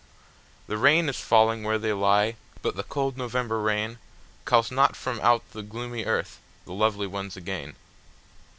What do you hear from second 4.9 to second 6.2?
from out the gloomy